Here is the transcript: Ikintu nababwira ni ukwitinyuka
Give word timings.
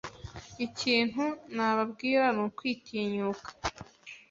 Ikintu 0.65 1.23
nababwira 1.55 2.23
ni 2.35 2.41
ukwitinyuka 2.47 3.49